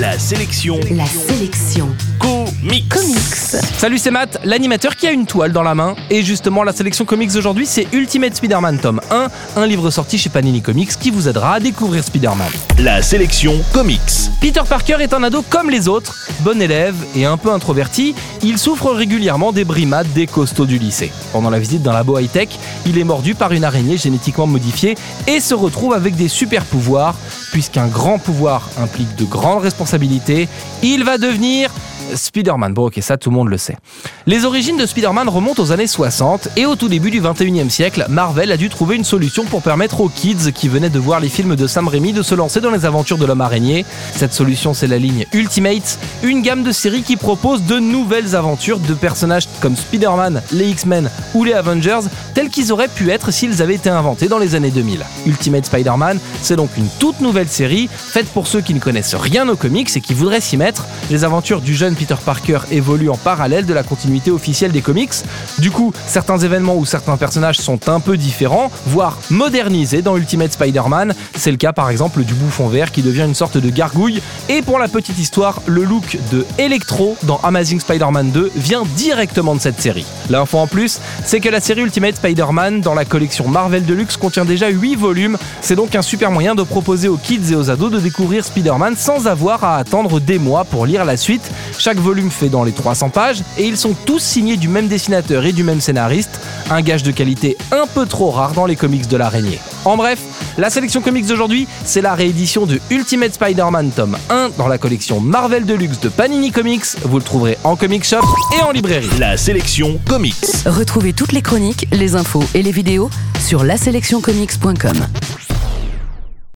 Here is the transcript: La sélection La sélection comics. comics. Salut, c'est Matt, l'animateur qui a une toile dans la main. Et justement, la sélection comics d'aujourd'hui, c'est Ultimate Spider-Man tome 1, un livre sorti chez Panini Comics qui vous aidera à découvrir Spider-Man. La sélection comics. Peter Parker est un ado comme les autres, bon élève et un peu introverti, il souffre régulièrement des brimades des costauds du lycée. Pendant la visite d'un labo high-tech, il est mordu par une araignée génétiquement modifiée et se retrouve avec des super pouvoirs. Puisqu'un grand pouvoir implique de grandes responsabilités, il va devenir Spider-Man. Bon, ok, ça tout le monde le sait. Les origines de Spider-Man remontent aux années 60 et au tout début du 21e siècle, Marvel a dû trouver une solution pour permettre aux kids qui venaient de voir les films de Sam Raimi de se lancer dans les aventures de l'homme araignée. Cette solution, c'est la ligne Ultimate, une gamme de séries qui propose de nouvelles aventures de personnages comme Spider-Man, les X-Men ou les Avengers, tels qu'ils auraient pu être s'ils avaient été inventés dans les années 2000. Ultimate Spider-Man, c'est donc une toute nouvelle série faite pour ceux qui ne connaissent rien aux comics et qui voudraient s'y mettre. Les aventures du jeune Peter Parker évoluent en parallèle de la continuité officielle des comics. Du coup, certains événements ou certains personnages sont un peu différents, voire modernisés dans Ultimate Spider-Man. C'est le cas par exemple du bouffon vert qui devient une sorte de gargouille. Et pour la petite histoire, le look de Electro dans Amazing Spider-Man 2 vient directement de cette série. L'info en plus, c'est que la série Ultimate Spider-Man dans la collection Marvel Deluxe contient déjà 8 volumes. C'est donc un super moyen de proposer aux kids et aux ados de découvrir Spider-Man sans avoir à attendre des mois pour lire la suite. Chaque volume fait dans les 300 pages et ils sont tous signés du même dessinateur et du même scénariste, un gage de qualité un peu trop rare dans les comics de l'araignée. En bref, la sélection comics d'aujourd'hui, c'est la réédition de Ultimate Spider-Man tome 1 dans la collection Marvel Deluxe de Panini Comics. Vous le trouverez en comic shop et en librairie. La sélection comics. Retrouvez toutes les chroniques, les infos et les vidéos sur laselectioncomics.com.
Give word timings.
La 0.00 0.18
sélection 0.18 0.80
La 0.92 1.04
sélection 1.04 1.86
comics. 2.18 2.88
comics. 2.88 3.62
Salut, 3.76 3.98
c'est 3.98 4.10
Matt, 4.10 4.40
l'animateur 4.44 4.96
qui 4.96 5.06
a 5.06 5.10
une 5.10 5.26
toile 5.26 5.52
dans 5.52 5.62
la 5.62 5.74
main. 5.74 5.94
Et 6.08 6.22
justement, 6.22 6.64
la 6.64 6.72
sélection 6.72 7.04
comics 7.04 7.30
d'aujourd'hui, 7.30 7.66
c'est 7.66 7.86
Ultimate 7.92 8.34
Spider-Man 8.34 8.78
tome 8.78 9.02
1, 9.10 9.28
un 9.56 9.66
livre 9.66 9.90
sorti 9.90 10.16
chez 10.16 10.30
Panini 10.30 10.62
Comics 10.62 10.96
qui 10.98 11.10
vous 11.10 11.28
aidera 11.28 11.56
à 11.56 11.60
découvrir 11.60 12.02
Spider-Man. 12.02 12.69
La 12.84 13.02
sélection 13.02 13.60
comics. 13.74 14.30
Peter 14.40 14.62
Parker 14.66 14.96
est 15.00 15.12
un 15.12 15.22
ado 15.22 15.42
comme 15.42 15.68
les 15.68 15.86
autres, 15.86 16.16
bon 16.40 16.62
élève 16.62 16.94
et 17.14 17.26
un 17.26 17.36
peu 17.36 17.52
introverti, 17.52 18.14
il 18.42 18.56
souffre 18.56 18.90
régulièrement 18.92 19.52
des 19.52 19.66
brimades 19.66 20.10
des 20.14 20.26
costauds 20.26 20.64
du 20.64 20.78
lycée. 20.78 21.12
Pendant 21.30 21.50
la 21.50 21.58
visite 21.58 21.82
d'un 21.82 21.92
labo 21.92 22.18
high-tech, 22.18 22.48
il 22.86 22.96
est 22.96 23.04
mordu 23.04 23.34
par 23.34 23.52
une 23.52 23.64
araignée 23.64 23.98
génétiquement 23.98 24.46
modifiée 24.46 24.94
et 25.26 25.40
se 25.40 25.52
retrouve 25.52 25.92
avec 25.92 26.16
des 26.16 26.28
super 26.28 26.64
pouvoirs. 26.64 27.16
Puisqu'un 27.52 27.86
grand 27.86 28.18
pouvoir 28.18 28.70
implique 28.80 29.14
de 29.16 29.26
grandes 29.26 29.62
responsabilités, 29.62 30.48
il 30.82 31.04
va 31.04 31.18
devenir 31.18 31.70
Spider-Man. 32.14 32.74
Bon, 32.74 32.86
ok, 32.86 32.98
ça 33.00 33.16
tout 33.16 33.30
le 33.30 33.36
monde 33.36 33.48
le 33.48 33.58
sait. 33.58 33.76
Les 34.26 34.44
origines 34.44 34.76
de 34.76 34.86
Spider-Man 34.86 35.28
remontent 35.28 35.62
aux 35.62 35.72
années 35.72 35.86
60 35.86 36.48
et 36.56 36.66
au 36.66 36.76
tout 36.76 36.88
début 36.88 37.10
du 37.10 37.20
21e 37.20 37.68
siècle, 37.68 38.06
Marvel 38.08 38.52
a 38.52 38.56
dû 38.56 38.68
trouver 38.68 38.96
une 38.96 39.04
solution 39.04 39.44
pour 39.44 39.62
permettre 39.62 40.00
aux 40.00 40.08
kids 40.08 40.52
qui 40.54 40.68
venaient 40.68 40.90
de 40.90 40.98
voir 40.98 41.20
les 41.20 41.28
films 41.28 41.56
de 41.56 41.66
Sam 41.66 41.88
Raimi 41.88 42.12
de 42.12 42.22
se 42.22 42.34
lancer 42.34 42.60
dans 42.60 42.70
les 42.70 42.84
aventures 42.84 43.18
de 43.18 43.26
l'homme 43.26 43.40
araignée. 43.40 43.84
Cette 44.14 44.32
solution, 44.32 44.74
c'est 44.74 44.86
la 44.86 44.98
ligne 44.98 45.26
Ultimate, 45.32 45.98
une 46.22 46.42
gamme 46.42 46.62
de 46.62 46.72
séries 46.72 47.02
qui 47.02 47.16
propose 47.16 47.62
de 47.64 47.78
nouvelles 47.78 48.36
aventures 48.36 48.78
de 48.78 48.94
personnages 48.94 49.48
comme 49.60 49.76
Spider-Man, 49.76 50.42
les 50.52 50.68
X-Men 50.68 51.10
ou 51.34 51.44
les 51.44 51.52
Avengers, 51.52 52.00
tels 52.34 52.50
qu'ils 52.50 52.72
auraient 52.72 52.88
pu 52.88 53.10
être 53.10 53.30
s'ils 53.30 53.62
avaient 53.62 53.74
été 53.74 53.90
inventés 53.90 54.28
dans 54.28 54.38
les 54.38 54.54
années 54.54 54.70
2000. 54.70 55.04
Ultimate 55.26 55.66
Spider-Man, 55.66 56.18
c'est 56.42 56.56
donc 56.56 56.70
une 56.76 56.88
toute 56.98 57.20
nouvelle 57.20 57.48
série 57.48 57.88
faite 57.88 58.26
pour 58.26 58.46
ceux 58.46 58.60
qui 58.60 58.74
ne 58.74 58.80
connaissent 58.80 59.14
rien 59.14 59.48
aux 59.48 59.56
comics 59.56 59.96
et 59.96 60.00
qui 60.00 60.14
voudraient 60.14 60.40
s'y 60.40 60.56
mettre. 60.56 60.86
Les 61.10 61.24
aventures 61.24 61.60
du 61.60 61.74
jeune 61.74 61.89
Peter 61.94 62.16
Parker 62.24 62.60
évoluent 62.70 63.10
en 63.10 63.16
parallèle 63.16 63.66
de 63.66 63.74
la 63.74 63.82
continuité 63.82 64.30
officielle 64.30 64.72
des 64.72 64.82
comics. 64.82 65.12
Du 65.58 65.70
coup, 65.70 65.92
certains 66.06 66.38
événements 66.38 66.76
ou 66.76 66.84
certains 66.84 67.16
personnages 67.16 67.58
sont 67.58 67.88
un 67.88 68.00
peu 68.00 68.16
différents, 68.16 68.70
voire 68.86 69.18
modernisés 69.30 70.02
dans 70.02 70.16
Ultimate 70.16 70.52
Spider-Man. 70.52 71.14
C'est 71.36 71.50
le 71.50 71.56
cas 71.56 71.72
par 71.72 71.90
exemple 71.90 72.22
du 72.22 72.34
bouffon 72.34 72.68
vert 72.68 72.92
qui 72.92 73.02
devient 73.02 73.24
une 73.26 73.34
sorte 73.34 73.58
de 73.58 73.70
gargouille. 73.70 74.22
Et 74.48 74.62
pour 74.62 74.78
la 74.78 74.88
petite 74.88 75.18
histoire, 75.18 75.60
le 75.66 75.84
look 75.84 76.18
de 76.32 76.46
Electro 76.58 77.16
dans 77.22 77.40
Amazing 77.42 77.80
Spider-Man 77.80 78.30
2 78.30 78.52
vient 78.56 78.82
directement 78.96 79.54
de 79.54 79.60
cette 79.60 79.80
série. 79.80 80.06
L'info 80.28 80.58
en 80.58 80.66
plus, 80.66 81.00
c'est 81.24 81.40
que 81.40 81.48
la 81.48 81.60
série 81.60 81.82
Ultimate 81.82 82.16
Spider-Man 82.16 82.80
dans 82.80 82.94
la 82.94 83.04
collection 83.04 83.48
Marvel 83.48 83.84
Deluxe 83.84 84.16
contient 84.16 84.44
déjà 84.44 84.68
8 84.68 84.96
volumes. 84.96 85.38
C'est 85.60 85.76
donc 85.76 85.94
un 85.94 86.02
super 86.02 86.30
moyen 86.30 86.54
de 86.54 86.62
proposer 86.62 87.08
aux 87.08 87.16
kids 87.16 87.52
et 87.52 87.54
aux 87.54 87.70
ados 87.70 87.90
de 87.90 87.98
découvrir 87.98 88.44
Spider-Man 88.44 88.96
sans 88.96 89.26
avoir 89.26 89.64
à 89.64 89.76
attendre 89.76 90.20
des 90.20 90.38
mois 90.38 90.64
pour 90.64 90.86
lire 90.86 91.04
la 91.04 91.16
suite. 91.16 91.50
Chaque 91.80 91.96
volume 91.96 92.30
fait 92.30 92.50
dans 92.50 92.62
les 92.62 92.72
300 92.72 93.08
pages 93.08 93.42
et 93.56 93.64
ils 93.64 93.78
sont 93.78 93.94
tous 94.04 94.18
signés 94.18 94.58
du 94.58 94.68
même 94.68 94.86
dessinateur 94.86 95.46
et 95.46 95.52
du 95.52 95.64
même 95.64 95.80
scénariste, 95.80 96.38
un 96.68 96.82
gage 96.82 97.02
de 97.02 97.10
qualité 97.10 97.56
un 97.72 97.86
peu 97.86 98.04
trop 98.04 98.30
rare 98.30 98.52
dans 98.52 98.66
les 98.66 98.76
comics 98.76 99.08
de 99.08 99.16
l'araignée. 99.16 99.58
En 99.86 99.96
bref, 99.96 100.18
la 100.58 100.68
sélection 100.68 101.00
comics 101.00 101.24
d'aujourd'hui, 101.24 101.66
c'est 101.86 102.02
la 102.02 102.14
réédition 102.14 102.66
de 102.66 102.78
Ultimate 102.90 103.32
Spider-Man 103.32 103.92
tome 103.96 104.18
1 104.28 104.50
dans 104.58 104.68
la 104.68 104.76
collection 104.76 105.20
Marvel 105.20 105.64
Deluxe 105.64 106.00
de 106.00 106.10
Panini 106.10 106.50
Comics. 106.50 106.84
Vous 107.02 107.16
le 107.16 107.24
trouverez 107.24 107.56
en 107.64 107.76
comic 107.76 108.04
shop 108.04 108.26
et 108.58 108.62
en 108.62 108.72
librairie. 108.72 109.08
La 109.18 109.38
sélection 109.38 109.98
comics. 110.06 110.36
Retrouvez 110.66 111.14
toutes 111.14 111.32
les 111.32 111.40
chroniques, 111.40 111.86
les 111.92 112.14
infos 112.14 112.44
et 112.52 112.62
les 112.62 112.72
vidéos 112.72 113.08
sur 113.40 113.64
laselectioncomics.com. 113.64 115.06